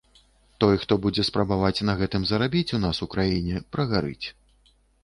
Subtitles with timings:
[0.63, 4.27] Той, хто будзе спрабаваць на гэтым зарабіць у нас у краіне, прагарыць.